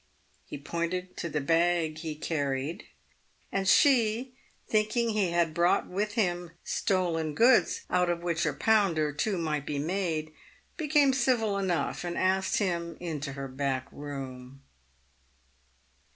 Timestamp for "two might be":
9.13-9.77